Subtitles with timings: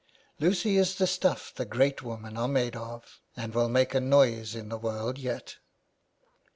[0.39, 4.55] "Lucy is the stuff the great women are made of, and will make a noise
[4.55, 5.57] in the world yet."